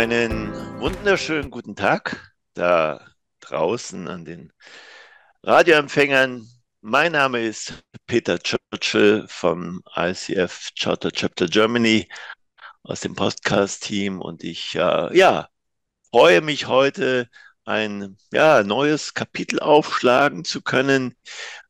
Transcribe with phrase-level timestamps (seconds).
[0.00, 3.06] Einen wunderschönen guten Tag da
[3.40, 4.50] draußen an den
[5.42, 6.48] Radioempfängern.
[6.80, 12.08] Mein Name ist Peter Churchill vom ICF Charter Chapter Germany
[12.82, 15.50] aus dem Podcast-Team und ich äh, ja,
[16.10, 17.28] freue mich heute,
[17.66, 21.14] ein ja, neues Kapitel aufschlagen zu können.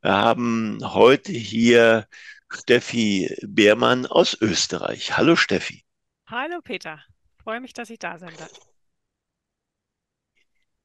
[0.02, 2.06] Wir haben heute hier
[2.48, 5.16] Steffi Beermann aus Österreich.
[5.16, 5.84] Hallo Steffi.
[6.28, 7.02] Hallo Peter,
[7.42, 8.50] freue mich, dass ich da sein darf.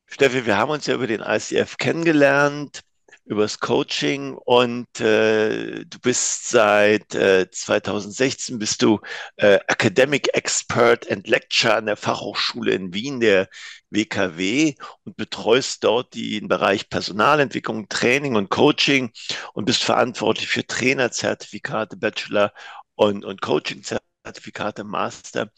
[0.08, 2.82] Steffi, wir haben uns ja über den ICF kennengelernt
[3.26, 9.00] übers Coaching und äh, du bist seit äh, 2016 bist du
[9.38, 13.50] äh, Academic Expert and Lecturer an der Fachhochschule in Wien, der
[13.90, 19.12] WKW und betreust dort den Bereich Personalentwicklung, Training und Coaching
[19.54, 22.54] und bist verantwortlich für Trainerzertifikate, Bachelor
[22.94, 25.52] und, und Coaching-Zertifikate, Master.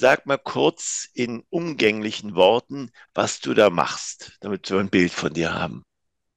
[0.00, 5.34] Sag mal kurz in umgänglichen Worten, was du da machst, damit wir ein Bild von
[5.34, 5.82] dir haben.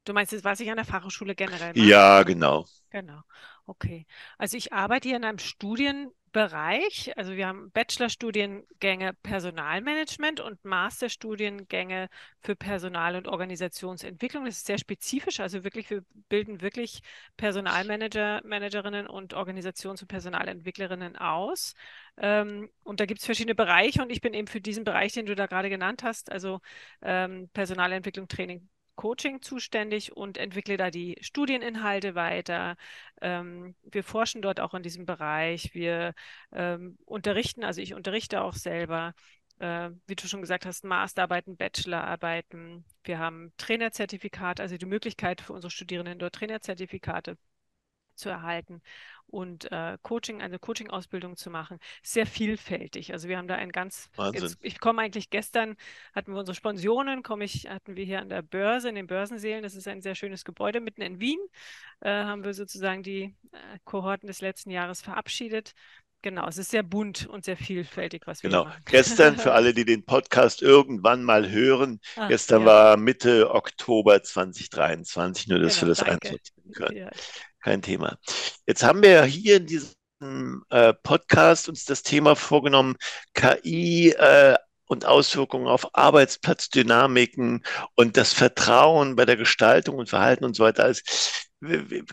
[0.03, 1.87] Du meinst jetzt, was ich an der Fachhochschule generell mache?
[1.87, 2.65] Ja, genau.
[2.89, 3.21] Genau.
[3.67, 4.07] Okay.
[4.39, 5.37] Also ich arbeite hier in einem
[6.31, 7.17] Studienbereich.
[7.17, 14.45] Also wir haben Bachelorstudiengänge Personalmanagement und Masterstudiengänge für Personal- und Organisationsentwicklung.
[14.45, 15.39] Das ist sehr spezifisch.
[15.41, 17.01] Also wirklich, wir bilden wirklich
[17.37, 21.73] Personalmanager, Managerinnen und Organisations- und Personalentwicklerinnen aus.
[22.17, 25.25] Ähm, und da gibt es verschiedene Bereiche und ich bin eben für diesen Bereich, den
[25.25, 26.61] du da gerade genannt hast, also
[27.01, 32.75] ähm, Personalentwicklung, Training, Coaching zuständig und entwickle da die Studieninhalte weiter.
[33.21, 35.73] Ähm, wir forschen dort auch in diesem Bereich.
[35.73, 36.13] Wir
[36.51, 39.13] ähm, unterrichten, also ich unterrichte auch selber.
[39.59, 42.83] Äh, wie du schon gesagt hast, Masterarbeiten, Bachelorarbeiten.
[43.03, 47.37] Wir haben Trainerzertifikat, also die Möglichkeit für unsere Studierenden dort Trainerzertifikate
[48.21, 48.81] zu erhalten
[49.31, 51.79] und äh, Coaching, eine Coaching-Ausbildung zu machen.
[52.03, 53.13] Sehr vielfältig.
[53.13, 55.75] Also wir haben da ein ganz, jetzt, ich komme eigentlich gestern,
[56.13, 59.63] hatten wir unsere Sponsionen, komme ich, hatten wir hier an der Börse, in den Börsenseelen,
[59.63, 61.39] das ist ein sehr schönes Gebäude mitten in Wien,
[62.01, 65.73] äh, haben wir sozusagen die äh, Kohorten des letzten Jahres verabschiedet.
[66.23, 68.65] Genau, es ist sehr bunt und sehr vielfältig, was wir genau.
[68.65, 68.83] machen.
[68.85, 72.67] Gestern, für alle, die den Podcast irgendwann mal hören, ah, gestern ja.
[72.67, 76.97] war Mitte Oktober 2023, nur dass genau, wir das einsortieren können.
[76.97, 77.09] Ja
[77.61, 78.17] kein Thema.
[78.65, 82.95] Jetzt haben wir hier in diesem äh, Podcast uns das Thema vorgenommen,
[83.33, 84.55] KI äh,
[84.85, 87.63] und Auswirkungen auf Arbeitsplatzdynamiken
[87.95, 90.83] und das Vertrauen bei der Gestaltung und Verhalten und so weiter.
[90.83, 91.01] Also,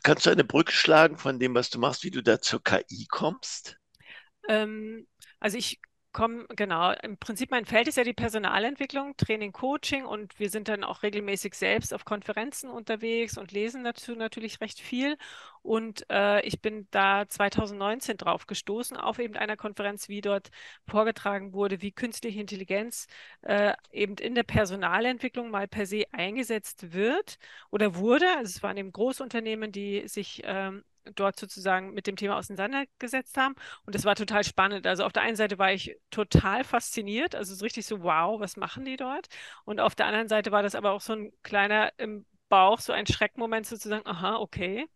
[0.02, 3.06] kannst du eine Brücke schlagen von dem, was du machst, wie du da zur KI
[3.10, 3.76] kommst?
[4.48, 5.06] Ähm,
[5.40, 5.80] also ich
[6.12, 10.68] komme, genau, im Prinzip mein Feld ist ja die Personalentwicklung, Training, Coaching und wir sind
[10.68, 15.16] dann auch regelmäßig selbst auf Konferenzen unterwegs und lesen dazu natürlich recht viel.
[15.62, 20.50] Und äh, ich bin da 2019 drauf gestoßen, auf eben einer Konferenz, wie dort
[20.86, 23.06] vorgetragen wurde, wie künstliche Intelligenz
[23.42, 27.38] äh, eben in der Personalentwicklung mal per se eingesetzt wird
[27.70, 28.26] oder wurde.
[28.36, 33.54] Also es waren eben Großunternehmen, die sich ähm, dort sozusagen mit dem Thema auseinandergesetzt haben.
[33.84, 34.86] Und das war total spannend.
[34.86, 38.56] Also auf der einen Seite war ich total fasziniert, also so richtig so, wow, was
[38.56, 39.28] machen die dort?
[39.64, 42.92] Und auf der anderen Seite war das aber auch so ein kleiner im Bauch, so
[42.92, 44.86] ein Schreckmoment sozusagen, aha, okay.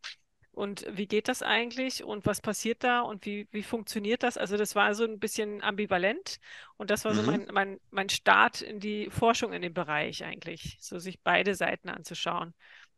[0.52, 4.36] Und wie geht das eigentlich und was passiert da und wie, wie funktioniert das?
[4.36, 6.40] Also das war so ein bisschen ambivalent
[6.76, 7.16] und das war mhm.
[7.16, 11.54] so mein, mein, mein Start in die Forschung in dem Bereich eigentlich, so sich beide
[11.54, 12.52] Seiten anzuschauen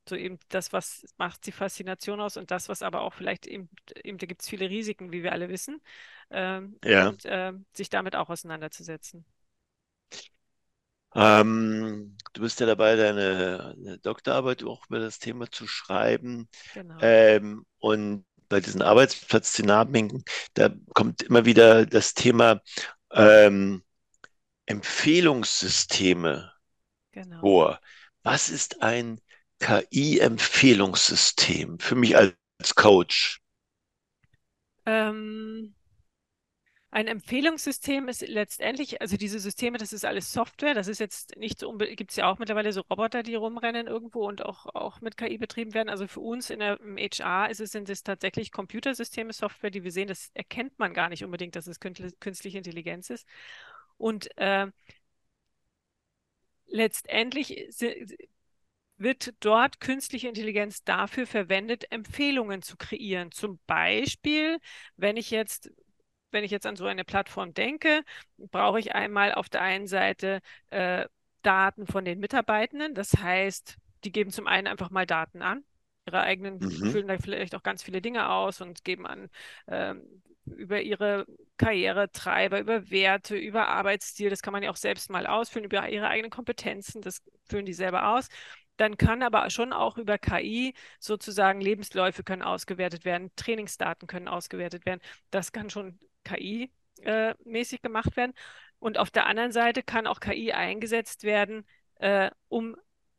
[0.09, 3.69] so eben das, was macht die Faszination aus und das, was aber auch vielleicht eben,
[4.03, 5.81] eben da gibt es viele Risiken, wie wir alle wissen,
[6.31, 7.09] ähm, ja.
[7.09, 9.25] und äh, sich damit auch auseinanderzusetzen.
[11.15, 16.49] Ähm, du bist ja dabei, deine, Doktorarbeit auch über das Thema zu schreiben.
[16.75, 16.99] Genau.
[17.01, 22.61] Ähm, und bei diesen Arbeitsplatzdynamiken, da kommt immer wieder das Thema
[23.13, 23.85] ähm,
[24.67, 26.53] Empfehlungssysteme
[27.13, 27.41] genau.
[27.41, 27.81] vor.
[28.23, 29.21] Was ist ein
[29.65, 33.41] KI-Empfehlungssystem für mich als Coach?
[34.85, 35.75] Ähm,
[36.91, 41.59] ein Empfehlungssystem ist letztendlich, also diese Systeme, das ist alles Software, das ist jetzt nicht
[41.59, 45.17] so, gibt es ja auch mittlerweile so Roboter, die rumrennen irgendwo und auch, auch mit
[45.17, 45.89] KI betrieben werden.
[45.89, 49.83] Also für uns in der, im HR ist es, sind es tatsächlich Computersysteme, Software, die
[49.83, 53.27] wir sehen, das erkennt man gar nicht unbedingt, dass es künstliche Intelligenz ist.
[53.97, 54.67] Und äh,
[56.67, 57.73] letztendlich
[58.97, 63.33] wird dort künstliche Intelligenz dafür verwendet, Empfehlungen zu kreieren.
[63.33, 64.59] Zum Beispiel,
[64.97, 65.71] wenn ich jetzt
[66.35, 68.03] wenn ich jetzt an so eine Plattform denke,
[68.37, 71.07] brauche ich einmal auf der einen Seite äh,
[71.43, 72.95] Daten von den Mitarbeitenden.
[72.95, 75.65] Das heißt, die geben zum einen einfach mal Daten an,
[76.07, 76.91] ihre eigenen, mhm.
[76.91, 79.31] füllen da vielleicht auch ganz viele Dinge aus und geben an,
[79.69, 81.25] ähm, über ihre
[81.57, 84.29] Karrieretreiber, über Werte, über Arbeitsstil.
[84.29, 87.01] Das kann man ja auch selbst mal ausfüllen, über ihre eigenen Kompetenzen.
[87.01, 88.29] Das füllen die selber aus.
[88.77, 94.85] Dann kann aber schon auch über KI sozusagen Lebensläufe können ausgewertet werden, Trainingsdaten können ausgewertet
[94.87, 95.01] werden.
[95.31, 98.33] Das kann schon KI-mäßig äh, gemacht werden.
[98.79, 101.67] Und auf der anderen Seite kann auch KI eingesetzt werden,
[101.97, 102.77] äh, um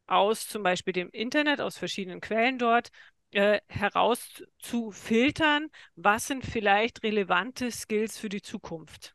[0.07, 2.89] aus zum Beispiel dem Internet, aus verschiedenen Quellen dort,
[3.31, 9.14] äh, herauszufiltern, was sind vielleicht relevante Skills für die Zukunft.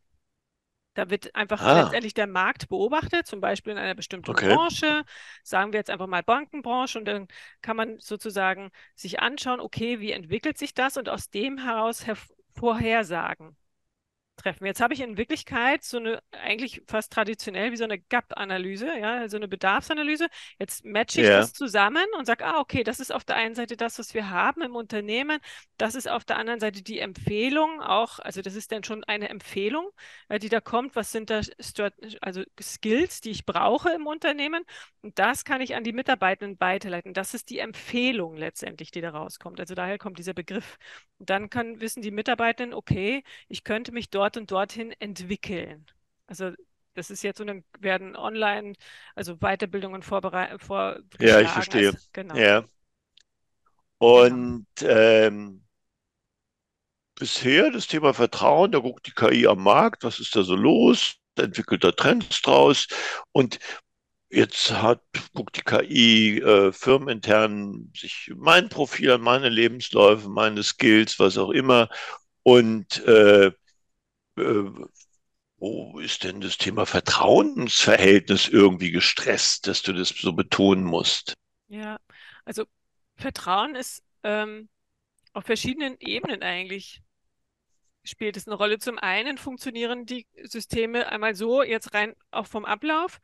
[0.95, 1.83] Da wird einfach ah.
[1.83, 4.53] letztendlich der Markt beobachtet, zum Beispiel in einer bestimmten okay.
[4.53, 5.05] Branche,
[5.45, 7.29] sagen wir jetzt einfach mal Bankenbranche, und dann
[7.63, 12.05] kann man sozusagen sich anschauen, okay, wie entwickelt sich das und aus dem heraus
[12.55, 13.57] vorhersagen
[14.43, 14.67] treffen.
[14.67, 19.29] Jetzt habe ich in Wirklichkeit so eine, eigentlich fast traditionell wie so eine Gap-Analyse, ja,
[19.29, 20.29] so eine Bedarfsanalyse.
[20.59, 21.39] Jetzt matche ich ja.
[21.39, 24.31] das zusammen und sage, ah, okay, das ist auf der einen Seite das, was wir
[24.31, 25.39] haben im Unternehmen,
[25.77, 29.29] das ist auf der anderen Seite die Empfehlung auch, also das ist dann schon eine
[29.29, 29.91] Empfehlung,
[30.29, 31.41] äh, die da kommt, was sind da
[32.21, 34.65] also Skills, die ich brauche im Unternehmen
[35.03, 37.15] und das kann ich an die Mitarbeitenden weiterleiten.
[37.15, 39.59] Das ist die Empfehlung letztendlich, die da rauskommt.
[39.59, 40.79] Also daher kommt dieser Begriff.
[41.19, 45.87] Und dann kann wissen die Mitarbeitenden, okay, ich könnte mich dort und dorthin entwickeln.
[46.27, 46.53] Also
[46.95, 48.75] das ist jetzt so, dann werden online,
[49.15, 50.63] also Weiterbildungen vorbereitet.
[50.63, 51.91] Vor ja, ich verstehe.
[51.91, 52.37] Als, genau.
[52.37, 52.65] Ja.
[53.99, 54.93] Und genau.
[54.93, 55.65] Ähm,
[57.15, 61.17] bisher das Thema Vertrauen, da guckt die KI am Markt, was ist da so los,
[61.35, 62.89] da entwickelt er Trends draus
[63.33, 63.59] und
[64.33, 65.03] Jetzt hat,
[65.35, 71.51] guckt die KI äh, firmenintern sich mein Profil an, meine Lebensläufe, meine Skills, was auch
[71.51, 71.89] immer.
[72.45, 73.51] Und äh,
[74.37, 74.65] äh,
[75.59, 81.35] wo ist denn das Thema Vertrauensverhältnis irgendwie gestresst, dass du das so betonen musst?
[81.69, 81.99] Ja,
[82.45, 82.65] also
[83.17, 84.69] Vertrauen ist ähm,
[85.33, 87.03] auf verschiedenen Ebenen eigentlich
[88.05, 88.79] spielt es eine Rolle.
[88.79, 93.21] Zum einen funktionieren die Systeme einmal so, jetzt rein auch vom Ablauf,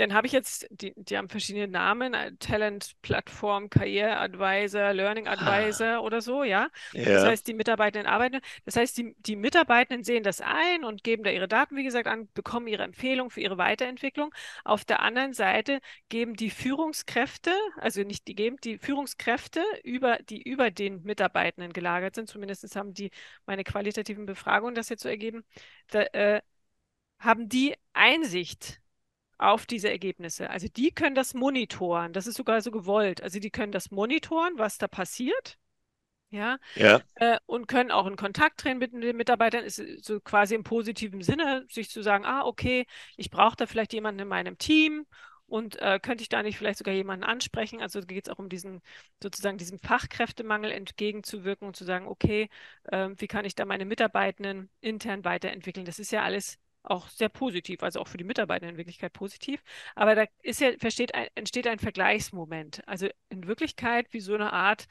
[0.00, 5.98] dann habe ich jetzt, die, die haben verschiedene Namen, äh, Talent-Plattform, Karriere-Advisor, Learning-Advisor ah.
[5.98, 6.70] oder so, ja?
[6.94, 7.04] ja?
[7.04, 8.40] Das heißt, die Mitarbeitenden arbeiten.
[8.64, 12.06] Das heißt, die, die Mitarbeitenden sehen das ein und geben da ihre Daten, wie gesagt,
[12.06, 14.34] an, bekommen ihre Empfehlung für ihre Weiterentwicklung.
[14.64, 20.42] Auf der anderen Seite geben die Führungskräfte, also nicht die geben, die Führungskräfte, über, die
[20.42, 23.10] über den Mitarbeitenden gelagert sind, zumindest haben die
[23.44, 25.44] meine qualitativen Befragungen das jetzt so ergeben,
[25.88, 26.40] da, äh,
[27.18, 28.80] haben die Einsicht
[29.40, 30.50] auf diese Ergebnisse.
[30.50, 32.12] Also die können das monitoren.
[32.12, 33.22] Das ist sogar so gewollt.
[33.22, 35.58] Also die können das monitoren, was da passiert.
[36.30, 36.58] Ja.
[36.76, 37.00] ja.
[37.16, 41.22] Äh, und können auch in Kontakt treten mit den Mitarbeitern, ist so quasi im positiven
[41.22, 45.06] Sinne, sich zu sagen, ah, okay, ich brauche da vielleicht jemanden in meinem Team
[45.46, 47.80] und äh, könnte ich da nicht vielleicht sogar jemanden ansprechen?
[47.82, 48.80] Also geht es auch um diesen
[49.20, 52.48] sozusagen diesem Fachkräftemangel entgegenzuwirken und zu sagen, okay,
[52.84, 55.86] äh, wie kann ich da meine Mitarbeitenden intern weiterentwickeln?
[55.86, 59.62] Das ist ja alles auch sehr positiv, also auch für die Mitarbeiter in Wirklichkeit positiv.
[59.94, 62.82] Aber da ist ja, versteht entsteht ein Vergleichsmoment.
[62.86, 64.86] Also in Wirklichkeit wie so eine Art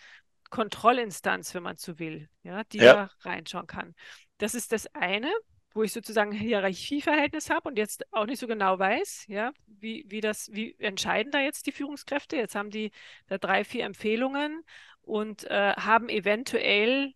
[0.49, 2.93] Kontrollinstanz, wenn man so will, ja, die ja.
[2.93, 3.95] da reinschauen kann.
[4.37, 5.31] Das ist das eine,
[5.73, 10.05] wo ich sozusagen ein Hierarchieverhältnis habe und jetzt auch nicht so genau weiß, ja, wie,
[10.07, 12.35] wie das, wie entscheiden da jetzt die Führungskräfte?
[12.35, 12.91] Jetzt haben die
[13.27, 14.63] da drei, vier Empfehlungen
[15.01, 17.13] und äh, haben eventuell,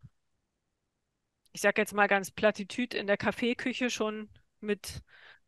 [1.51, 4.29] ich sage jetzt mal ganz plattitüd, in der Kaffeeküche schon
[4.63, 5.01] mit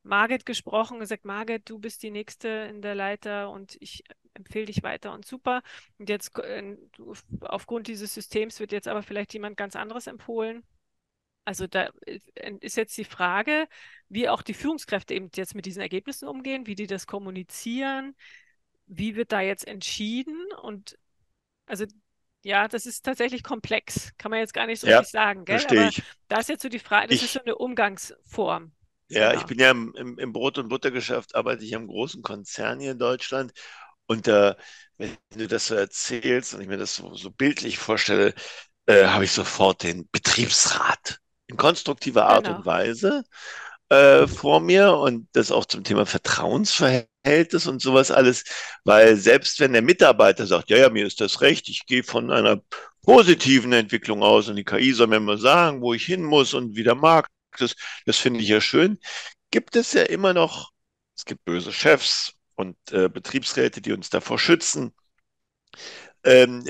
[0.04, 4.04] Margit gesprochen, gesagt, Margit, du bist die Nächste in der Leiter und ich
[4.36, 5.62] empfehle dich weiter und super.
[5.98, 6.78] Und jetzt äh,
[7.42, 10.64] aufgrund dieses Systems wird jetzt aber vielleicht jemand ganz anderes empfohlen.
[11.46, 12.20] Also da äh,
[12.60, 13.68] ist jetzt die Frage,
[14.10, 18.16] wie auch die Führungskräfte eben jetzt mit diesen Ergebnissen umgehen, wie die das kommunizieren,
[18.88, 20.98] wie wird da jetzt entschieden und
[21.66, 21.86] also
[22.44, 25.66] ja, das ist tatsächlich komplex, kann man jetzt gar nicht so ja, richtig sagen, gell?
[25.68, 26.04] Aber ich.
[26.28, 28.72] da ist jetzt so die Frage, das ich, ist so eine Umgangsform.
[29.08, 29.42] Ja, genau.
[29.42, 32.92] ich bin ja im, im, im, Brot- und Buttergeschäft, arbeite ich am großen Konzern hier
[32.92, 33.54] in Deutschland.
[34.08, 34.56] Und äh,
[34.98, 38.34] wenn du das so erzählst und ich mir das so, so bildlich vorstelle,
[38.88, 42.58] äh, habe ich sofort den Betriebsrat in konstruktiver Art genau.
[42.58, 43.24] und Weise
[43.90, 48.44] äh, vor mir und das auch zum Thema Vertrauensverhältnis und sowas alles,
[48.84, 52.32] weil selbst wenn der Mitarbeiter sagt, ja, ja, mir ist das recht, ich gehe von
[52.32, 52.62] einer
[53.04, 56.76] positiven Entwicklung aus und die KI soll mir mal sagen, wo ich hin muss und
[56.76, 59.00] wie der Markt das, das finde ich ja schön.
[59.52, 60.72] Gibt es ja immer noch,
[61.16, 64.94] es gibt böse Chefs und äh, Betriebsräte, die uns davor schützen.
[66.24, 66.64] Ähm,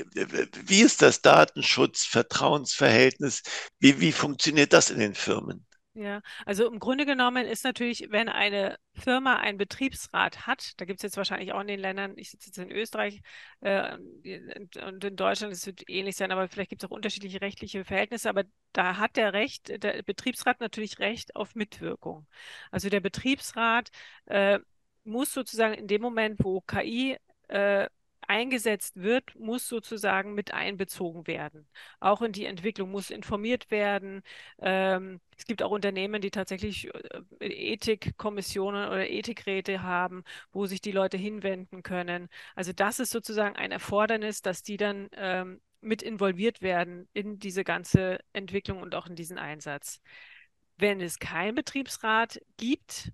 [0.66, 3.42] wie ist das Datenschutz, Vertrauensverhältnis?
[3.80, 5.66] Wie, wie funktioniert das in den Firmen?
[5.98, 11.00] Ja, also im Grunde genommen ist natürlich, wenn eine Firma einen Betriebsrat hat, da gibt
[11.00, 13.22] es jetzt wahrscheinlich auch in den Ländern, ich sitze jetzt in Österreich
[13.62, 13.96] äh,
[14.86, 18.30] und in Deutschland, es wird ähnlich sein, aber vielleicht gibt es auch unterschiedliche rechtliche Verhältnisse,
[18.30, 22.28] aber da hat der Recht, der Betriebsrat natürlich Recht auf Mitwirkung.
[22.72, 23.90] Also der Betriebsrat
[24.26, 24.60] äh,
[25.06, 27.16] muss sozusagen in dem Moment, wo KI
[27.48, 27.88] äh,
[28.28, 31.68] eingesetzt wird, muss sozusagen mit einbezogen werden.
[32.00, 34.22] Auch in die Entwicklung muss informiert werden.
[34.60, 36.90] Ähm, es gibt auch Unternehmen, die tatsächlich
[37.40, 42.30] äh, Ethikkommissionen oder Ethikräte haben, wo sich die Leute hinwenden können.
[42.56, 47.64] Also das ist sozusagen ein Erfordernis, dass die dann ähm, mit involviert werden in diese
[47.64, 50.02] ganze Entwicklung und auch in diesen Einsatz.
[50.78, 53.12] Wenn es keinen Betriebsrat gibt,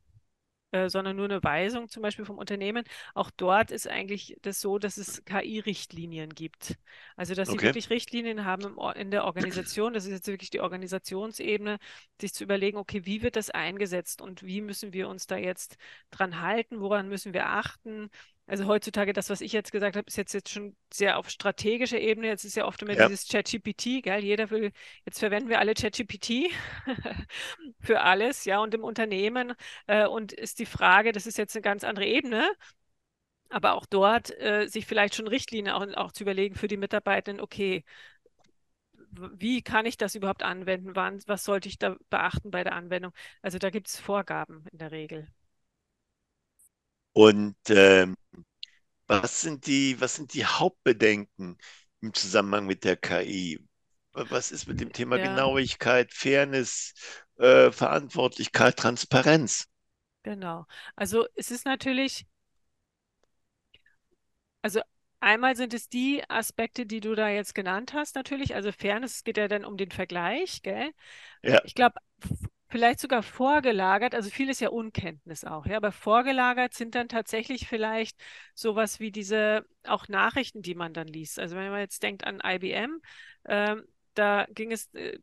[0.72, 2.84] äh, sondern nur eine Weisung zum Beispiel vom Unternehmen.
[3.14, 6.78] Auch dort ist eigentlich das so, dass es KI-Richtlinien gibt.
[7.16, 7.62] Also dass sie Okay.
[7.62, 9.94] wirklich Richtlinien haben in der Organisation.
[9.94, 11.78] Das ist jetzt wirklich die Organisationsebene,
[12.20, 15.78] sich zu überlegen, okay, wie wird das eingesetzt und wie müssen wir uns da jetzt
[16.12, 18.10] dran halten, woran müssen wir achten,
[18.52, 22.00] also heutzutage, das, was ich jetzt gesagt habe, ist jetzt, jetzt schon sehr auf strategischer
[22.00, 22.28] Ebene.
[22.28, 23.08] Jetzt ist ja oft immer Ja.
[23.08, 24.22] dieses ChatGPT, gell?
[24.24, 24.74] Jeder will,
[25.06, 26.52] jetzt verwenden wir alle ChatGPT
[27.80, 29.54] für alles, ja, und im Unternehmen.
[29.88, 32.52] Äh, und ist die Frage, das ist jetzt eine ganz andere Ebene,
[33.50, 37.42] aber auch dort äh, sich vielleicht schon Richtlinien auch, auch zu überlegen für die Mitarbeitenden,
[37.42, 37.84] okay,
[39.14, 40.96] wie kann ich das überhaupt anwenden?
[40.96, 43.14] Wann, was sollte ich da beachten bei der Anwendung?
[43.42, 45.28] Also da gibt es Vorgaben in der Regel.
[47.14, 48.16] Und ähm,
[49.08, 51.58] was sind die, was sind die Hauptbedenken
[52.02, 53.60] im Zusammenhang mit der KI?
[54.14, 56.94] Was ist mit dem Thema Ja, Genauigkeit, Fairness,
[57.38, 59.68] äh, Verantwortlichkeit, Transparenz?
[60.24, 60.66] genau.
[60.96, 62.26] Also es ist natürlich,
[64.62, 64.82] also
[65.20, 68.56] einmal sind es die Aspekte, die du da jetzt genannt hast, natürlich.
[68.56, 70.92] Also Fairness, es geht ja dann um den Vergleich, gell?
[71.44, 71.96] Ja, Ich glaube,
[72.72, 77.68] vielleicht sogar vorgelagert, also viel ist ja Unkenntnis auch, ja, aber vorgelagert sind dann tatsächlich
[77.68, 78.18] vielleicht
[78.56, 81.40] sowas wie diese auch Nachrichten, die man dann liest.
[81.40, 83.02] Also wenn man jetzt denkt an IBM,
[83.46, 85.20] ähm, da ging es, äh,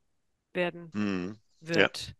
[0.54, 1.38] werden hm,
[1.68, 2.08] ja, wird.
[2.08, 2.14] Ja,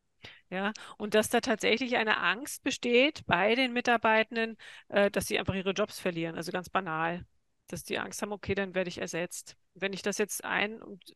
[0.98, 4.58] und dass da tatsächlich eine Angst besteht bei den Mitarbeitenden,
[4.90, 6.36] äh, dass sie einfach ihre Jobs verlieren.
[6.36, 7.26] Also ganz banal,
[7.68, 9.58] dass die Angst haben, okay, dann werde ich ersetzt.
[9.74, 11.16] Wenn ich das jetzt ein und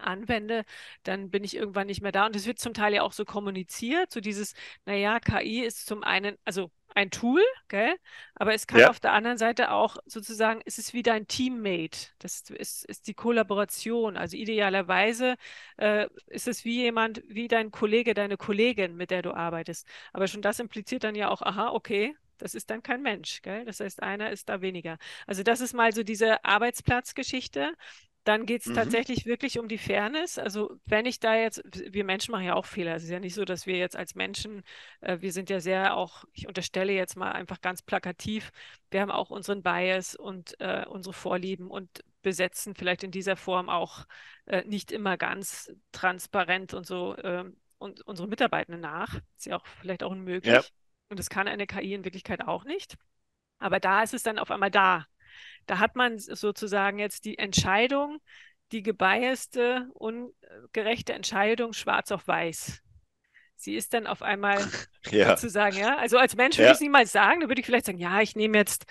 [0.00, 0.64] anwende,
[1.02, 2.26] dann bin ich irgendwann nicht mehr da.
[2.26, 4.54] Und es wird zum Teil ja auch so kommuniziert, so dieses,
[4.86, 7.96] naja, KI ist zum einen, also ein Tool, gell?
[8.34, 12.08] Aber es kann ja, auf der anderen Seite auch sozusagen, es ist wie dein Teammate.
[12.18, 14.16] Das ist, ist die Kollaboration.
[14.16, 15.36] Also idealerweise
[15.78, 19.86] äh, ist es wie jemand, wie dein Kollege, deine Kollegin, mit der du arbeitest.
[20.12, 22.14] Aber schon das impliziert dann ja auch, aha, okay.
[22.38, 23.64] Das ist dann kein Mensch, gell?
[23.64, 24.98] Das heißt, einer ist da weniger.
[25.28, 27.72] Also das ist mal so diese Arbeitsplatzgeschichte.
[28.24, 30.38] Dann geht es mhm, tatsächlich wirklich um die Fairness.
[30.38, 32.94] Also wenn ich da jetzt, wir Menschen machen ja auch Fehler.
[32.94, 34.62] Es ist ja nicht so, dass wir jetzt als Menschen,
[35.00, 38.52] äh, wir sind ja sehr auch, ich unterstelle jetzt mal einfach ganz plakativ,
[38.90, 43.68] wir haben auch unseren Bias und äh, unsere Vorlieben und besetzen vielleicht in dieser Form
[43.68, 44.06] auch
[44.46, 49.20] äh, nicht immer ganz transparent und so ähm, und unsere Mitarbeitenden nach.
[49.36, 50.12] Ist ja auch vielleicht auch
[50.44, 50.72] ja, unmöglich.
[51.08, 52.96] Und das kann eine KI in Wirklichkeit auch nicht.
[53.58, 55.06] Aber da ist es dann auf einmal da.
[55.66, 58.20] Da hat man sozusagen jetzt die Entscheidung,
[58.72, 62.82] die gebiaste, ungerechte Entscheidung schwarz auf weiß.
[63.56, 64.58] Sie ist dann auf einmal
[65.10, 65.96] ja, sozusagen, ja.
[65.98, 67.40] Also als Mensch würde ich ja, es niemals sagen.
[67.40, 68.86] Da würde ich vielleicht sagen, ja, ich nehme jetzt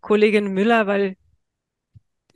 [0.00, 1.16] Kollegin Müller, weil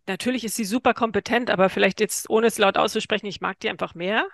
[0.07, 3.69] natürlich ist sie super kompetent, aber vielleicht jetzt, ohne es laut auszusprechen, ich mag die
[3.69, 4.29] einfach mehr.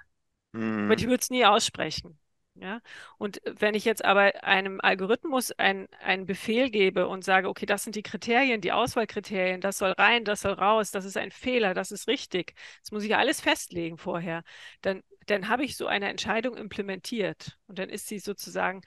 [0.87, 2.19] Aber ich würde es nie aussprechen.
[2.55, 2.81] Ja,
[3.17, 7.83] und wenn ich jetzt aber einem Algorithmus ein, einen Befehl gebe und sage, okay, das
[7.83, 11.73] sind die Kriterien, die Auswahlkriterien, das soll rein, das soll raus, das ist ein Fehler,
[11.73, 14.45] das ist richtig, das muss ich ja alles festlegen vorher,
[14.83, 18.83] dann, dann habe ich so eine Entscheidung implementiert und dann ist sie sozusagen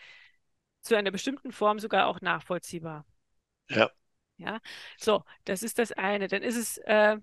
[0.82, 3.06] zu einer bestimmten Form sogar auch nachvollziehbar.
[3.70, 3.90] ja.
[4.38, 4.60] Ja,
[4.98, 6.28] so, das ist das eine.
[6.28, 7.18] Dann ist es äh,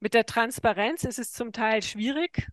[0.00, 2.48] mit der Transparenz ist es zum Teil schwierig,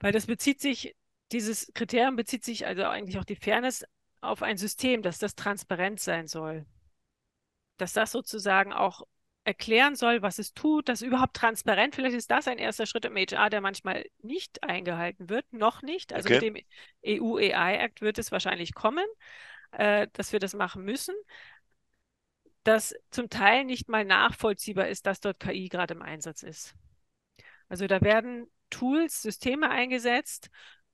[0.00, 0.96] Weil das bezieht sich,
[1.32, 3.84] dieses Kriterium bezieht sich, also eigentlich auch die Fairness,
[4.22, 6.66] auf ein System, dass das transparent sein soll.
[7.78, 9.02] Dass das sozusagen auch
[9.44, 13.16] erklären soll, was es tut, dass überhaupt transparent, vielleicht ist das ein erster Schritt im
[13.16, 16.12] HR, der manchmal nicht eingehalten wird, noch nicht.
[16.12, 16.52] Also mit Okay.
[16.54, 16.64] dem
[17.02, 19.06] EU-AI-Act wird es wahrscheinlich kommen,
[19.72, 21.14] äh, dass wir das machen müssen,
[22.64, 26.74] dass zum Teil nicht mal nachvollziehbar ist, dass dort KI gerade im Einsatz ist.
[27.68, 30.50] Also da werden Tools, Systeme eingesetzt,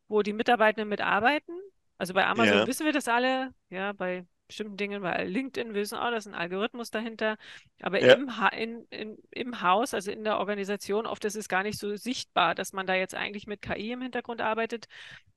[0.09, 1.54] wo die Mitarbeitenden mitarbeiten.
[1.99, 5.99] Also bei Amazon Ja, wissen wir das alle, ja, bei bestimmten Dingen, bei LinkedIn wissen
[5.99, 7.37] auch, da ist ein Algorithmus dahinter.
[7.83, 11.49] Aber ja, im, ha in, in, im Haus, also in der Organisation, oft ist es
[11.49, 14.87] gar nicht so sichtbar, dass man da jetzt eigentlich mit KI im Hintergrund arbeitet.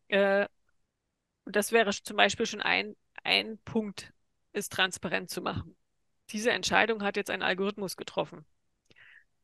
[0.10, 0.48] Äh,
[1.46, 4.13] und das wäre zum Beispiel schon ein, ein Punkt,
[4.53, 5.75] es transparent zu machen.
[6.31, 8.46] Diese Entscheidung hat jetzt ein Algorithmus getroffen.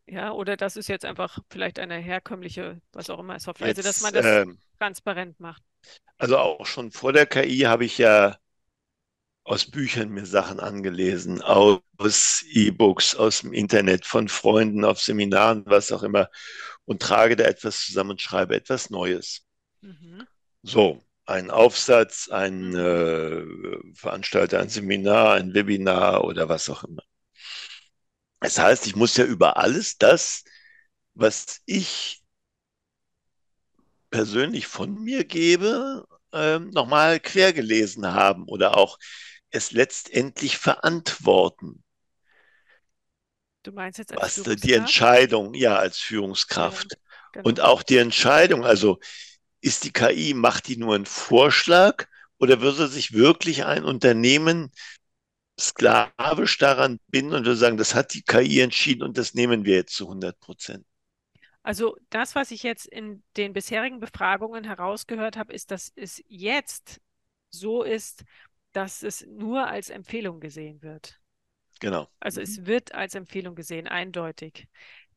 [0.07, 3.69] Ja, oder das ist jetzt einfach vielleicht eine herkömmliche, was auch immer, Software.
[3.69, 5.63] Also, dass man das ähm, transparent macht.
[6.17, 8.37] also auch schon vor der KI habe ich ja
[9.43, 15.91] aus Büchern mir Sachen angelesen, aus E-Books, aus dem Internet, von Freunden, auf Seminaren, was
[15.91, 16.29] auch immer,
[16.85, 19.45] und trage da etwas zusammen und schreibe etwas Neues.
[19.81, 20.25] Mhm.
[20.63, 22.75] So, ein Aufsatz, ein Mhm.
[22.75, 23.43] äh,
[23.95, 27.03] Veranstalter, ein Seminar, ein Webinar oder was auch immer.
[28.39, 30.43] Das heißt, ich muss ja über alles das,
[31.15, 32.23] was ich
[34.09, 38.97] persönlich von mir gebe, ähm, nochmal quer gelesen haben oder auch
[39.51, 41.83] es letztendlich verantworten.
[43.63, 44.73] Du meinst jetzt als was die Führungskraft?
[44.73, 45.99] Entscheidung, ja, als
[46.49, 46.97] Ja, Führungskraft.
[47.41, 47.61] Und genau.
[47.61, 48.99] auch die Entscheidung, also
[49.61, 52.05] ist die KI, macht die nur einen Vorschlag
[52.39, 54.71] oder würde sich wirklich ein Unternehmen
[55.59, 59.75] sklavisch daran binden und würde sagen, das hat die KI entschieden und das nehmen wir
[59.75, 60.85] jetzt zu 100 Prozent.
[61.63, 67.01] Also das, was ich jetzt in den bisherigen Befragungen herausgehört habe, ist, dass es jetzt
[67.49, 68.23] so ist,
[68.73, 71.19] dass es nur als Empfehlung gesehen wird.
[71.79, 72.11] Genau.
[72.19, 72.41] Also Mhm.
[72.41, 74.67] es wird als Empfehlung gesehen, eindeutig.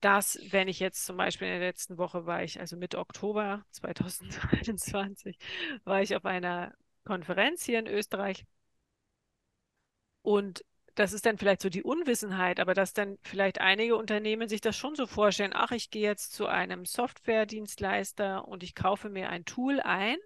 [0.00, 3.64] Dass, wenn ich jetzt zum Beispiel in der letzten Woche war ich, also Mitte Oktober
[3.72, 5.38] 2021,
[5.84, 6.72] war ich auf einer
[7.04, 8.44] Konferenz hier in Österreich
[10.28, 10.62] und
[10.94, 14.76] das ist dann vielleicht so die Unwissenheit, aber dass dann vielleicht einige Unternehmen sich das
[14.76, 19.46] schon so vorstellen, ach, ich gehe jetzt zu einem Softwaredienstleister und ich kaufe mir ein
[19.46, 20.18] Tool ein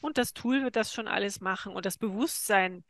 [0.00, 1.72] und das Tool wird das schon alles machen.
[1.72, 2.82] Und das Bewusstsein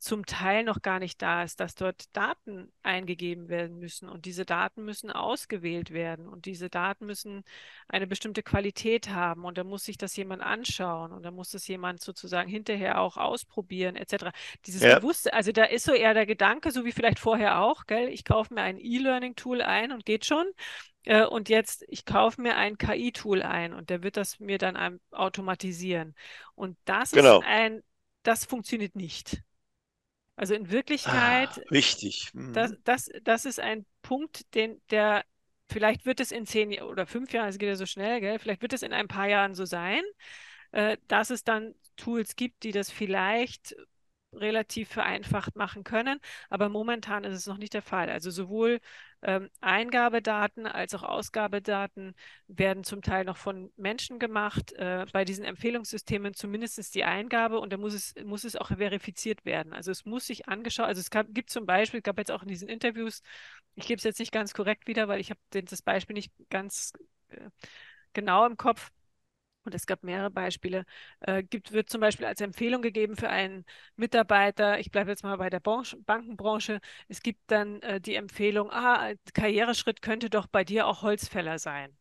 [0.00, 4.44] zum Teil noch gar nicht da ist, dass dort Daten eingegeben werden müssen und diese
[4.46, 7.44] Daten müssen ausgewählt werden und diese Daten müssen
[7.88, 11.66] eine bestimmte Qualität haben und da muss sich das jemand anschauen und da muss es
[11.68, 14.32] jemand sozusagen hinterher auch ausprobieren etc.
[14.66, 17.86] Dieses Ja, Bewusste, also da ist so eher der Gedanke, so wie vielleicht vorher auch,
[17.86, 20.46] gell, ich kaufe mir ein E-Learning-Tool ein und geht schon.
[21.04, 25.00] Äh, Und jetzt, ich kaufe mir ein KI-Tool ein und der wird das mir dann
[25.10, 26.14] automatisieren.
[26.54, 27.40] Und das ist genau.
[27.40, 27.82] ein,
[28.22, 29.42] das funktioniert nicht.
[30.40, 30.70] Also in
[31.04, 32.30] Ah, Wirklichkeit, wichtig.
[32.52, 32.78] das, Mhm.
[32.84, 35.24] das, das ist ein Punkt, den der,
[35.70, 38.38] vielleicht wird es in zehn oder fünf Jahren, es geht ja so schnell, gell?
[38.38, 40.02] Vielleicht wird es in ein paar Jahren so sein,
[40.72, 43.76] äh, dass es dann Tools gibt, die das vielleicht
[44.32, 48.08] relativ vereinfacht machen können, aber momentan ist es noch nicht der Fall.
[48.10, 48.80] Also sowohl
[49.22, 52.14] ähm, Eingabedaten als auch Ausgabedaten
[52.46, 54.72] werden zum Teil noch von Menschen gemacht.
[54.74, 59.44] Äh, bei diesen Empfehlungssystemen zumindest die Eingabe und da muss es, muss es auch verifiziert
[59.44, 59.72] werden.
[59.72, 62.42] Also es muss sich angeschaut, also es gab, gibt zum Beispiel, es gab jetzt auch
[62.42, 63.22] in diesen Interviews,
[63.74, 66.92] ich gebe es jetzt nicht ganz korrekt wieder, weil ich habe das Beispiel nicht ganz
[67.28, 67.50] äh,
[68.12, 68.90] genau im Kopf.
[69.70, 70.84] Und es gab mehrere Beispiele.
[71.20, 73.64] Äh, gibt, wird zum Beispiel als Empfehlung gegeben für einen
[73.96, 78.70] Mitarbeiter, ich bleibe jetzt mal bei der Branche, Bankenbranche, es gibt dann äh, die Empfehlung,
[78.72, 81.96] ah, Karriereschritt könnte doch bei dir auch Holzfäller sein.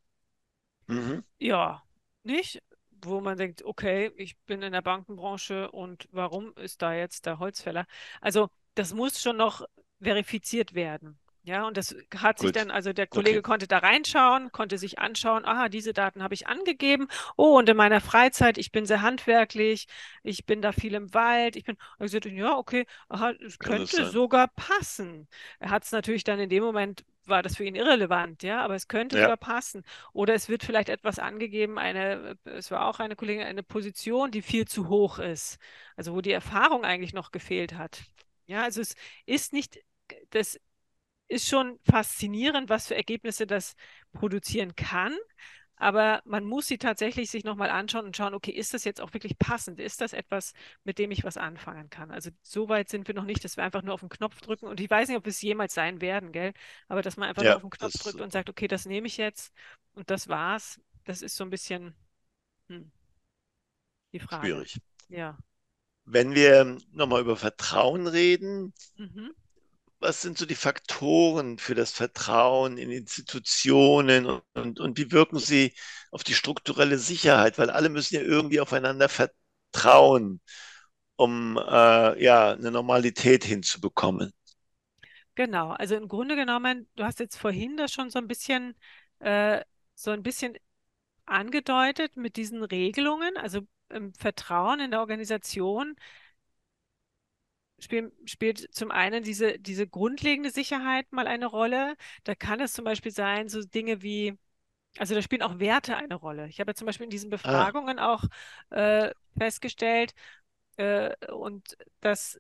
[0.88, 1.24] Mhm.
[1.40, 1.84] Ja,
[2.24, 2.62] nicht?
[3.02, 7.40] Wo man denkt, okay, ich bin in der Bankenbranche und warum ist da jetzt der
[7.40, 7.86] Holzfäller?
[8.20, 9.66] Also das muss schon noch
[10.02, 11.20] verifiziert werden.
[11.50, 12.54] Ja, und das hat sich Gut.
[12.54, 13.40] dann, also der Okay.
[13.40, 17.08] Kollege konnte da reinschauen, konnte sich anschauen, aha, diese Daten habe ich angegeben.
[17.38, 19.88] Oh, und in meiner Freizeit, ich bin sehr handwerklich,
[20.22, 21.56] ich bin da viel im Wald.
[21.56, 25.28] Ich bin, ich sagte, ja, okay, aha, es könnte sogar passen.
[25.60, 28.76] Er hat es natürlich dann in dem Moment, war das für ihn irrelevant, ja, aber
[28.76, 29.84] es könnte Ja, sogar passen.
[30.14, 34.42] Oder es wird vielleicht etwas angegeben, eine, es war auch eine Kollegin, eine Position, die
[34.44, 35.58] viel zu hoch ist.
[35.96, 38.04] Also wo die Erfahrung eigentlich noch gefehlt hat.
[38.48, 39.80] Ja, also es ist nicht,
[40.32, 40.60] das
[41.30, 43.76] ist schon faszinierend, was für Ergebnisse das
[44.14, 45.16] produzieren kann.
[45.78, 49.14] Aber man muss sie tatsächlich sich nochmal anschauen und schauen, okay, ist das jetzt auch
[49.14, 49.80] wirklich passend?
[49.80, 52.12] Ist das etwas, mit dem ich was anfangen kann?
[52.12, 54.68] Also so weit sind wir noch nicht, dass wir einfach nur auf den Knopf drücken.
[54.68, 56.54] Und ich weiß nicht, ob wir es jemals sein werden, gell?
[56.90, 59.08] Aber dass man einfach nur ja, auf den Knopf drückt und sagt, okay, das nehme
[59.08, 59.54] ich jetzt
[59.94, 60.82] und das war's.
[61.06, 61.96] Das ist so ein bisschen
[62.70, 62.92] hm,
[64.14, 64.48] die Frage.
[64.48, 64.80] schwierig.
[65.10, 65.38] Ja.
[66.06, 69.34] Wenn wir nochmal über Vertrauen reden, Mhm.
[70.00, 75.40] Was sind so die Faktoren für das Vertrauen in Institutionen und, und, und wie wirken
[75.40, 75.74] sie
[76.12, 77.58] auf die strukturelle Sicherheit?
[77.58, 80.42] Weil alle müssen ja irgendwie aufeinander vertrauen,
[81.18, 84.32] um äh, ja eine Normalität hinzubekommen.
[85.36, 88.76] Genau, also im Grunde genommen, du hast jetzt vorhin das schon so ein bisschen
[89.20, 89.64] äh,
[89.96, 90.58] so ein bisschen
[91.26, 95.96] angedeutet mit diesen Regelungen, also im Vertrauen in der Organisation
[97.80, 101.96] spiel, spielt zum einen diese, diese grundlegende Sicherheit mal eine Rolle.
[102.24, 104.38] Da kann es zum Beispiel sein, so Dinge wie,
[104.98, 106.48] also da spielen auch Werte eine Rolle.
[106.48, 107.36] Ich habe ja zum Beispiel in diesen ah.
[107.38, 108.14] Befragungen ah.
[108.14, 108.24] auch
[108.72, 110.14] äh, festgestellt,
[110.80, 112.40] äh, und dass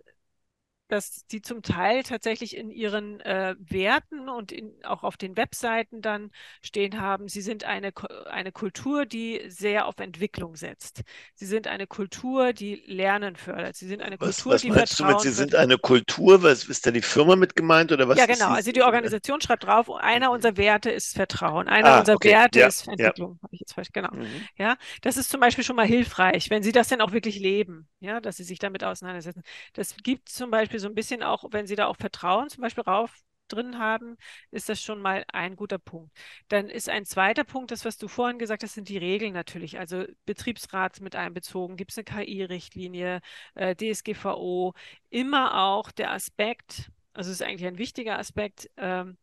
[0.90, 6.02] dass die zum Teil tatsächlich in ihren äh, Werten und in, auch auf den Webseiten
[6.02, 7.94] dann stehen haben, sie sind eine,
[8.30, 11.04] eine Kultur, die sehr auf Entwicklung setzt.
[11.36, 13.76] Sie sind eine Kultur, die Lernen fördert.
[13.76, 16.42] Sie sind eine was, Kultur, was die meinst Vertrauen du mit, Sie sind eine Kultur?
[16.42, 18.18] Was ist da die Firma mit gemeint oder was?
[18.18, 18.50] Ja, genau.
[18.50, 20.36] Also die Organisation schreibt drauf, einer mhm.
[20.36, 21.68] unserer Werte ist Vertrauen.
[21.68, 22.30] Einer ah, unserer okay.
[22.30, 23.34] Werte ja, ist Entwicklung.
[23.34, 23.44] Ja.
[23.44, 24.12] Habe ich jetzt falsch, genau.
[24.12, 24.28] Mhm.
[24.58, 27.88] Ja, das ist zum Beispiel schon mal hilfreich, wenn Sie das dann auch wirklich leben,
[28.00, 29.44] ja, dass Sie sich damit auseinandersetzen.
[29.74, 32.84] Das gibt zum Beispiel so ein bisschen auch, wenn Sie da auch Vertrauen zum Beispiel
[32.84, 33.14] rauf
[33.50, 34.18] drin haben,
[34.52, 36.16] ist das schon mal ein guter Punkt.
[36.48, 39.80] Dann ist ein zweiter Punkt, das, was du vorhin gesagt hast, sind die Regeln natürlich.
[39.80, 43.22] Also Betriebsrat mit einbezogen, gibt es eine KI-Richtlinie,
[43.56, 44.74] äh, DSGVO,
[45.10, 49.18] immer auch der Aspekt, also es ist eigentlich ein wichtiger Aspekt, ähm,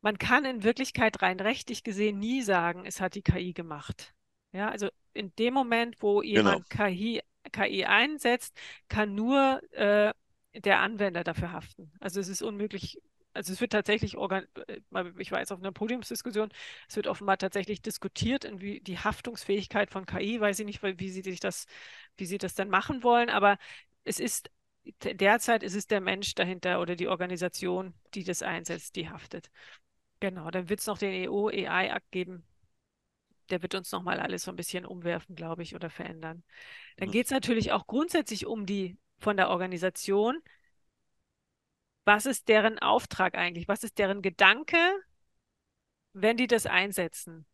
[0.00, 4.14] man kann in Wirklichkeit rein rechtlich gesehen nie sagen, es hat die KI gemacht.
[4.52, 6.86] Ja, also in dem Moment, wo jemand genau.
[6.86, 8.56] KI, KI einsetzt,
[8.88, 10.12] kann nur äh,
[10.60, 11.92] der Anwender dafür haften.
[12.00, 13.00] Also es ist unmöglich,
[13.32, 14.42] also es wird tatsächlich, äh,
[15.18, 16.50] ich weiß auf einer Podiumsdiskussion,
[16.88, 21.10] es wird offenbar tatsächlich diskutiert, in wie die Haftungsfähigkeit von KI, weiß ich nicht, wie
[21.10, 21.66] sie sich das,
[22.16, 23.58] wie sie das dann machen wollen, aber
[24.04, 24.50] es ist
[25.02, 29.50] derzeit ist es der Mensch dahinter oder die Organisation, die das einsetzt, die haftet.
[30.20, 32.44] Genau, dann wird es noch den EU-AI-Akt geben.
[33.50, 36.42] Der wird uns nochmal alles so ein bisschen umwerfen, glaube ich, oder verändern.
[36.96, 40.40] Dann geht es natürlich auch grundsätzlich um die von der Organisation.
[42.04, 43.68] Was ist deren Auftrag eigentlich?
[43.68, 44.78] Was ist deren Gedanke,
[46.12, 47.46] wenn die das einsetzen?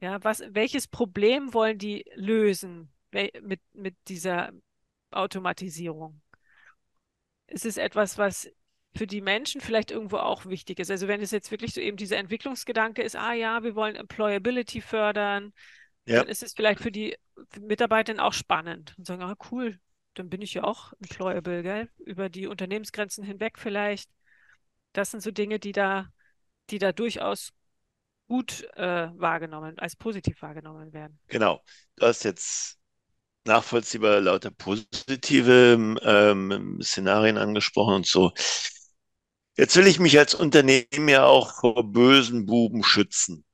[0.00, 4.52] Ja, was, welches Problem wollen die lösen mit, mit dieser
[5.10, 6.20] Automatisierung?
[7.46, 8.50] Ist es etwas, was
[8.94, 10.90] für die Menschen vielleicht irgendwo auch wichtig ist?
[10.90, 14.80] Also wenn es jetzt wirklich so eben dieser Entwicklungsgedanke ist, ah ja, wir wollen Employability
[14.80, 15.52] fördern,
[16.04, 16.18] ja.
[16.18, 17.16] dann ist es vielleicht für die
[17.60, 19.78] Mitarbeiter auch spannend und sagen, ah cool,
[20.18, 21.90] dann bin ich ja auch employable, gell?
[21.98, 24.10] Über die Unternehmensgrenzen hinweg vielleicht.
[24.92, 26.08] Das sind so Dinge, die da,
[26.70, 27.52] die da durchaus
[28.28, 31.18] gut äh, wahrgenommen, als positiv wahrgenommen werden.
[31.28, 31.62] Genau.
[31.96, 32.78] Du hast jetzt
[33.44, 38.32] nachvollziehbar lauter positive ähm, Szenarien angesprochen und so.
[39.56, 43.44] Jetzt will ich mich als Unternehmen ja auch vor bösen Buben schützen.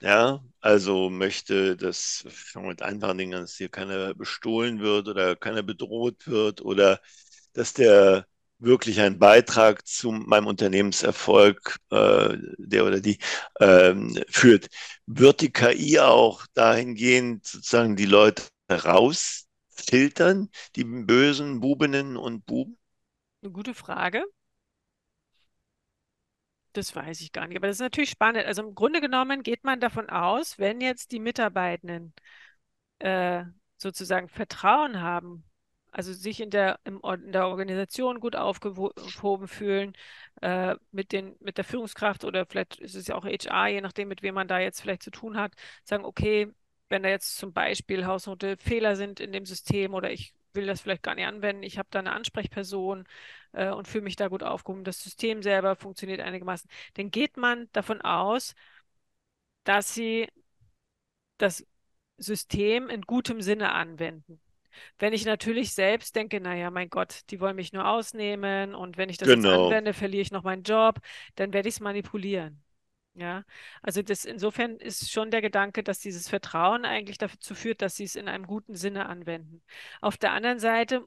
[0.00, 2.26] Ja, also möchte, dass
[2.56, 7.00] mit einfachen Dingen, dass hier keiner bestohlen wird oder keiner bedroht wird oder
[7.52, 8.26] dass der
[8.58, 13.18] wirklich einen Beitrag zu meinem Unternehmenserfolg, äh, der oder die
[13.60, 14.66] ähm, führt.
[15.06, 22.76] Wird die KI auch dahingehend sozusagen die Leute rausfiltern, die bösen Bubinnen und Buben?
[23.40, 24.24] Eine gute Frage.
[26.76, 27.56] Das weiß ich gar nicht.
[27.56, 28.44] Aber das ist natürlich spannend.
[28.46, 32.12] Also im Grunde genommen geht man davon aus, wenn jetzt die Mitarbeitenden
[33.00, 33.44] äh,
[33.78, 35.44] sozusagen Vertrauen haben,
[35.92, 39.94] also sich in der, im, in der Organisation gut aufgehoben fühlen,
[40.42, 44.08] äh, mit, den, mit der Führungskraft oder vielleicht ist es ja auch HR, je nachdem,
[44.08, 46.52] mit wem man da jetzt vielleicht zu tun hat, sagen, okay,
[46.90, 50.80] wenn da jetzt zum Beispiel hausnote Fehler sind in dem System oder ich will das
[50.80, 53.06] vielleicht gar nicht anwenden, ich habe da eine Ansprechperson
[53.52, 57.68] äh, und fühle mich da gut aufgehoben, das System selber funktioniert einigermaßen, dann geht man
[57.72, 58.54] davon aus,
[59.64, 60.28] dass sie
[61.38, 61.66] das
[62.18, 64.40] System in gutem Sinne anwenden.
[64.98, 69.08] Wenn ich natürlich selbst denke, naja, mein Gott, die wollen mich nur ausnehmen und wenn
[69.08, 69.48] ich das genau.
[69.48, 71.00] jetzt anwende, verliere ich noch meinen Job,
[71.34, 72.62] dann werde ich es manipulieren.
[73.18, 73.44] Ja,
[73.82, 78.04] also das insofern ist schon der Gedanke, dass dieses Vertrauen eigentlich dazu führt, dass sie
[78.04, 79.62] es in einem guten Sinne anwenden.
[80.02, 81.06] Auf der anderen Seite,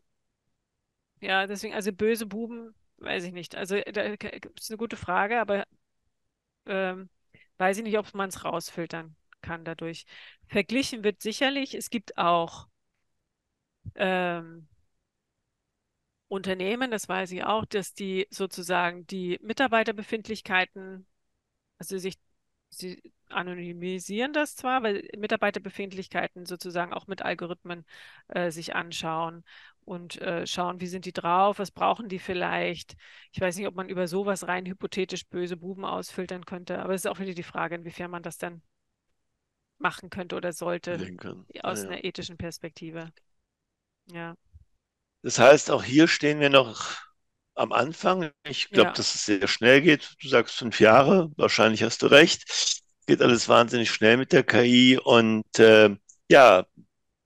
[1.22, 3.56] ja, deswegen, also böse Buben, weiß ich nicht.
[3.56, 5.66] Also da ist eine gute Frage, aber
[6.66, 7.10] ähm,
[7.58, 10.06] weiß ich nicht, ob man es rausfiltern kann dadurch.
[10.48, 12.68] Verglichen wird sicherlich, es gibt auch
[13.96, 14.68] ähm,
[16.28, 21.08] Unternehmen, das weiß ich auch, dass die sozusagen die Mitarbeiterbefindlichkeiten
[21.80, 22.20] also sich,
[22.70, 27.86] sie anonymisieren das zwar, weil Mitarbeiterbefindlichkeiten sozusagen auch mit Algorithmen
[28.28, 29.44] äh, sich anschauen
[29.82, 32.96] und äh, schauen, wie sind die drauf, was brauchen die vielleicht.
[33.32, 37.06] Ich weiß nicht, ob man über sowas rein hypothetisch böse Buben ausfiltern könnte, aber es
[37.06, 38.62] ist auch wieder die Frage, inwiefern man das dann
[39.80, 40.94] machen könnte oder sollte
[41.64, 41.90] aus ja.
[41.90, 43.12] einer ethischen Perspektive.
[44.12, 44.36] Ja.
[45.22, 46.98] Das heißt, auch hier stehen wir noch
[47.60, 48.32] am Anfang.
[48.44, 48.94] Ich glaube, ja.
[48.94, 50.16] dass es sehr schnell geht.
[50.22, 52.44] Du sagst fünf Jahre, wahrscheinlich hast du recht.
[53.06, 55.96] geht alles wahnsinnig schnell mit der KI und äh,
[56.30, 56.66] ja,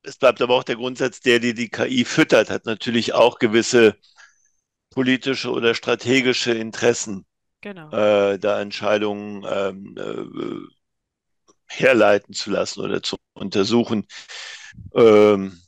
[0.01, 3.95] es bleibt aber auch der Grundsatz, der, der die KI füttert, hat natürlich auch gewisse
[4.89, 7.25] politische oder strategische Interessen,
[7.61, 7.89] Genau.
[7.91, 10.73] äh, da Entscheidungen ähm, äh,
[11.67, 14.05] herleiten zu lassen oder zu untersuchen.
[14.93, 15.62] Ähm,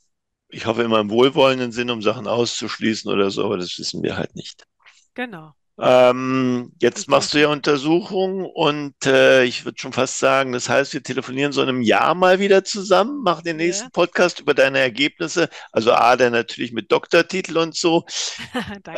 [0.50, 4.18] ich hoffe immer im wohlwollenden Sinn, um Sachen auszuschließen oder so, aber das wissen wir
[4.18, 4.66] halt nicht.
[5.14, 5.54] Genau.
[5.78, 10.94] Ähm, jetzt machst du ja Untersuchungen und äh, ich würde schon fast sagen, das heißt,
[10.94, 14.54] wir telefonieren so in einem Jahr mal wieder zusammen, machen den nächsten ja, Podcast über
[14.54, 15.50] deine Ergebnisse.
[15.74, 18.06] Also A, der natürlich mit Doktortitel und so.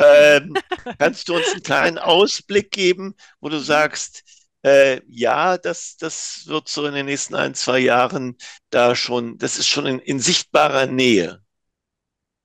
[0.00, 0.54] Ähm,
[0.98, 4.22] kannst du uns einen kleinen Ausblick geben, wo du sagst,
[4.64, 8.36] äh, ja, das, das wird so in den nächsten ein, zwei Jahren
[8.70, 11.42] da schon, das ist schon in, in sichtbarer Nähe.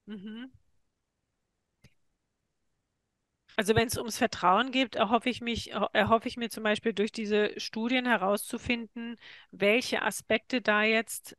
[0.08, 0.52] Mhm.
[3.56, 7.12] Also wenn es ums Vertrauen geht, erhoffe ich mich, erhoffe ich mir zum Beispiel durch
[7.12, 9.18] diese Studien herauszufinden,
[9.52, 11.38] welche Aspekte da jetzt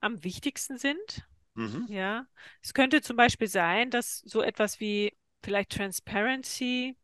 [0.00, 1.26] am wichtigsten sind.
[1.54, 1.86] Mhm.
[1.88, 2.26] Ja,
[2.62, 6.96] es könnte zum Beispiel sein, dass so etwas wie vielleicht Transparency,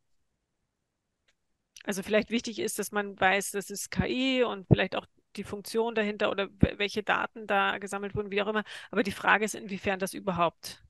[1.84, 5.94] also vielleicht wichtig ist, dass man weiß, das ist KI und vielleicht auch die Funktion
[5.94, 8.64] dahinter oder welche Daten da gesammelt wurden, wie auch immer.
[8.90, 10.82] Aber die Frage ist, inwiefern das überhaupt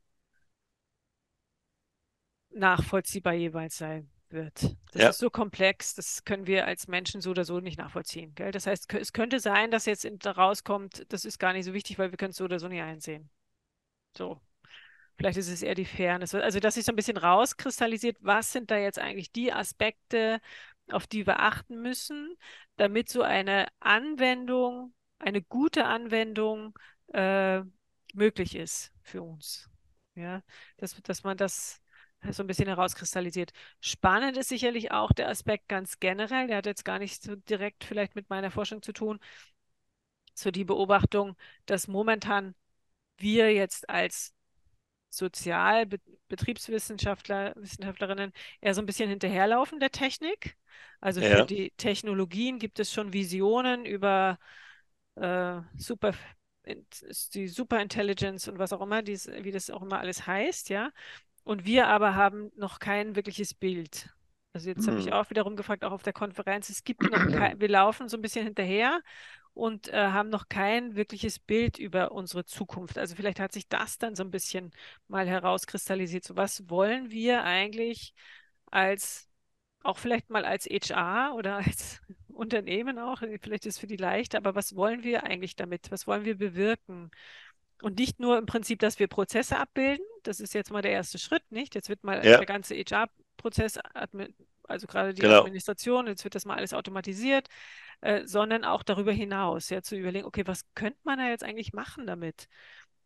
[2.51, 4.77] nachvollziehbar jeweils sein wird.
[4.93, 5.09] Das Ja.
[5.11, 8.53] ist so komplex, das können wir als Menschen so oder so nicht nachvollziehen, gell?
[8.53, 12.11] Das heißt, es könnte sein, dass jetzt rauskommt, das ist gar nicht so wichtig, weil
[12.13, 13.29] wir können es so oder so nicht einsehen.
[14.17, 14.41] So.
[15.19, 16.35] Vielleicht ist es eher die Fairness.
[16.35, 20.41] Also, dass sich so ein bisschen rauskristallisiert, was sind da jetzt eigentlich die Aspekte,
[20.93, 22.37] auf die wir achten müssen,
[22.77, 26.75] damit so eine Anwendung, eine gute Anwendung
[27.13, 27.63] äh,
[28.15, 29.69] möglich ist für uns.
[30.15, 30.43] Ja,
[30.79, 31.81] dass, dass man das
[32.31, 33.53] so ein bisschen herauskristallisiert.
[33.81, 37.85] Spannend ist sicherlich auch der Aspekt ganz generell, der hat jetzt gar nicht so direkt
[37.85, 39.19] vielleicht mit meiner Forschung zu tun,
[40.35, 42.55] so die Beobachtung, dass momentan
[43.19, 44.35] wir jetzt als
[45.11, 50.57] Sozial-, Be Betriebswissenschaftler, Wissenschaftlerinnen eher so ein bisschen hinterherlaufen der Technik.
[51.01, 51.47] Also für Ja.
[51.47, 54.39] die Technologien gibt es schon Visionen über
[55.17, 56.13] äh, super,
[57.35, 60.91] die Superintelligence und was auch immer, dies, wie das auch immer alles heißt, ja.
[61.45, 64.11] Und wir aber haben noch kein wirkliches Bild.
[64.53, 65.15] Also jetzt habe ich Hm.
[65.15, 68.23] auch wiederum gefragt, auch auf der Konferenz, es gibt noch kein, wir laufen so ein
[68.23, 69.01] bisschen hinterher
[69.55, 72.99] und äh, haben noch kein wirkliches Bild über unsere Zukunft.
[72.99, 74.73] Also vielleicht hat sich das dann so ein bisschen
[75.09, 76.25] mal herauskristallisiert.
[76.25, 78.15] So, was wollen wir eigentlich
[78.71, 79.29] als,
[79.83, 84.35] auch vielleicht mal als HR oder als Unternehmen auch, vielleicht ist es für die leicht,
[84.35, 85.91] aber was wollen wir eigentlich damit?
[85.91, 87.11] Was wollen wir bewirken?
[87.83, 91.19] Und nicht nur im Prinzip, dass wir Prozesse abbilden, das ist jetzt mal der erste
[91.19, 91.75] Schritt, nicht?
[91.75, 93.79] Jetzt wird mal Ja, der ganze HR-Prozess,
[94.71, 95.51] also gerade die genau.
[95.51, 97.49] Administration, jetzt wird das mal alles automatisiert,
[98.03, 101.73] äh, sondern auch darüber hinaus, ja, zu überlegen, okay, was könnte man da jetzt eigentlich
[101.75, 102.49] machen damit?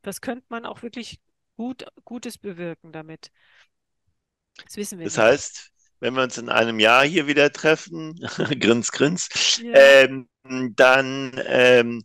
[0.05, 1.21] Was könnte man auch wirklich
[1.57, 3.31] gut, Gutes bewirken damit?
[4.65, 5.19] Das wissen wir Das nicht.
[5.19, 8.15] heißt, wenn wir uns in einem Jahr hier wieder treffen,
[8.61, 9.73] grins, grins, Ja.
[9.73, 10.29] ähm,
[10.77, 12.03] dann ähm,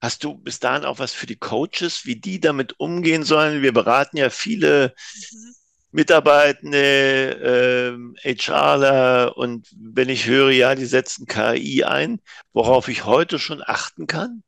[0.00, 3.62] hast du bis dahin auch was für die Coaches, wie die damit umgehen sollen?
[3.62, 5.56] Wir beraten ja viele Mhm.
[5.96, 12.20] Mitarbeitende, ähm, HRler und wenn ich höre, ja, die setzen KI ein,
[12.52, 14.42] worauf ich heute schon achten kann?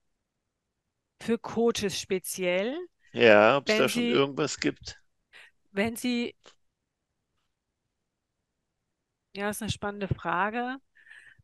[1.21, 2.77] Für Coaches speziell,
[3.13, 4.99] Ja, ob es da schon sie, irgendwas gibt?
[5.73, 6.35] wenn sie,
[9.35, 10.77] ja, ist eine spannende Frage.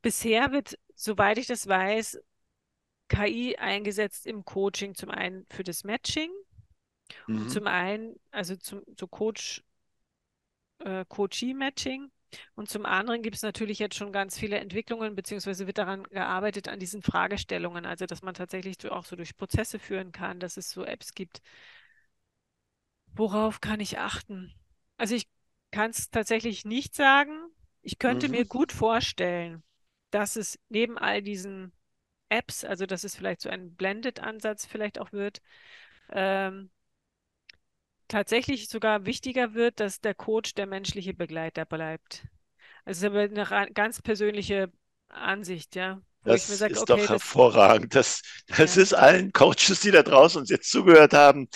[0.03, 2.21] Bisher wird, soweit ich das weiß,
[3.09, 6.31] KI eingesetzt im Coaching, zum einen für das Matching
[7.29, 7.45] Mhm.
[7.47, 9.63] zum einen, also zum, so Coach,
[10.81, 12.11] äh, Coachee-Matching.
[12.57, 16.69] Und zum anderen gibt es natürlich jetzt schon ganz viele Entwicklungen, beziehungsweise wird daran gearbeitet,
[16.69, 20.57] an diesen Fragestellungen, also dass man tatsächlich so auch so durch Prozesse führen kann, dass
[20.57, 21.41] es so Apps gibt.
[23.15, 24.53] Worauf kann ich achten?
[24.97, 25.29] Also ich
[25.71, 27.33] kann es tatsächlich nicht sagen.
[27.83, 28.29] Ich könnte Mhm.
[28.29, 29.63] mir gut vorstellen,
[30.11, 31.73] dass es neben all diesen
[32.31, 35.43] Apps, also dass es vielleicht so ein Blended-Ansatz vielleicht auch wird,
[36.11, 36.71] ähm,
[38.09, 42.27] tatsächlich sogar wichtiger wird, dass der Coach der menschliche Begleiter bleibt.
[42.85, 44.73] Also das ist aber eine ganz persönliche
[45.09, 47.95] Ansicht, ja, Das sage, ist okay, doch das, hervorragend.
[47.95, 51.49] Das, das ja, ist allen Coaches, die da draußen uns jetzt zugehört haben,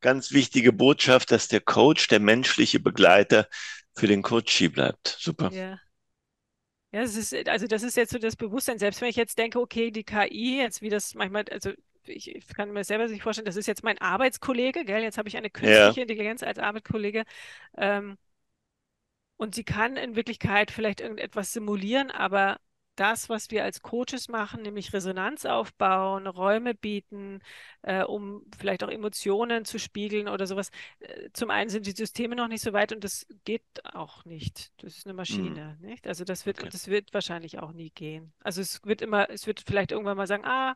[0.00, 3.48] ganz wichtige Botschaft, dass der Coach der menschliche Begleiter
[3.94, 5.16] für den Coachee bleibt.
[5.20, 5.50] Super.
[5.50, 5.78] ja.
[6.92, 8.78] Ja, es ist, also das ist jetzt so das Bewusstsein.
[8.78, 11.72] Selbst wenn ich jetzt denke, okay, die KI, jetzt wie das manchmal, also
[12.08, 15.02] ich, ich kann mir selber nicht vorstellen, das ist jetzt mein Arbeitskollege, gell?
[15.02, 17.24] Jetzt habe ich eine Ja, künstliche Intelligenz als Arbeitskollege.
[17.76, 18.16] Ähm,
[19.36, 22.58] und sie kann in Wirklichkeit vielleicht irgendetwas simulieren, aber
[22.96, 27.40] das, was wir als Coaches machen, nämlich Resonanz aufbauen, Räume bieten,
[27.82, 30.70] äh, um vielleicht auch Emotionen zu spiegeln oder sowas.
[31.00, 34.72] Äh, zum einen sind die Systeme noch nicht so weit und das geht auch nicht.
[34.82, 35.86] Das ist eine Maschine, mhm.
[35.86, 36.06] nicht?
[36.06, 36.70] Also das wird, okay.
[36.70, 38.32] das wird wahrscheinlich auch nie gehen.
[38.42, 40.74] Also es wird immer, es wird vielleicht irgendwann mal sagen, ah,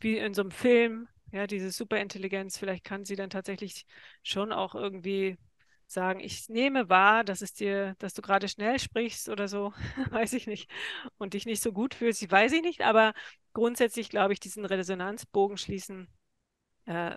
[0.00, 3.86] wie in so einem Film, ja, diese Superintelligenz, vielleicht kann sie dann tatsächlich
[4.22, 5.38] schon auch irgendwie
[5.86, 9.72] sagen, ich nehme wahr, dass es dir, dass du gerade schnell sprichst oder so,
[10.10, 10.70] weiß ich nicht,
[11.18, 13.12] und dich nicht so gut fühlst, ich weiß ich nicht, aber
[13.52, 16.08] grundsätzlich glaube ich, diesen Resonanzbogen schließen
[16.86, 17.16] äh,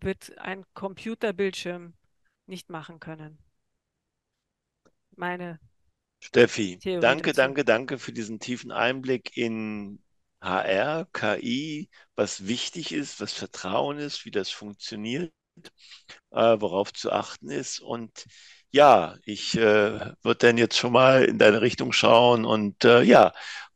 [0.00, 1.94] wird ein Computerbildschirm
[2.46, 3.38] nicht machen können.
[5.16, 5.58] Meine
[6.20, 7.34] Steffi, Theorie danke, dazu.
[7.34, 10.00] danke, danke für diesen tiefen Einblick in
[10.44, 15.32] HR, KI, was wichtig ist, was Vertrauen ist, wie das funktioniert
[16.30, 17.80] äh, worauf zu achten ist.
[17.80, 18.26] Und
[18.72, 19.60] ja, ich äh,
[20.22, 23.32] würde dann jetzt schon mal in deine Richtung schauen und äh, ja,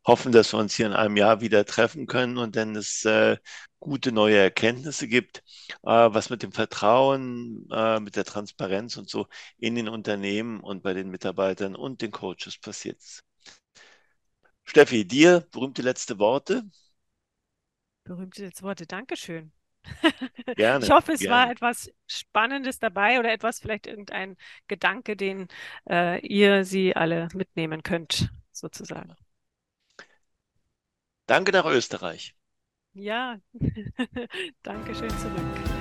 [0.07, 3.37] hoffen, dass wir uns hier in einem Jahr wieder treffen können und dann es äh,
[3.79, 5.39] gute neue Erkenntnisse gibt,
[5.85, 9.27] äh, was mit dem Vertrauen, äh, mit der Transparenz und so
[9.59, 13.23] in den Unternehmen und bei den Mitarbeitern und den Coaches passiert ist.
[14.69, 16.63] Steffi, dir berühmte letzte Worte.
[18.05, 19.51] Berühmte letzte Worte, Dankeschön.
[20.57, 20.85] Gerne.
[20.85, 21.47] Ich hoffe, es gerne.
[21.47, 25.49] war etwas Spannendes dabei oder etwas, vielleicht irgendein Gedanke, den
[25.89, 29.17] äh, ihr sie alle mitnehmen könnt, sozusagen.
[31.27, 32.35] Danke nach Österreich.
[32.93, 33.39] Ja,
[34.63, 35.78] danke schön zurück.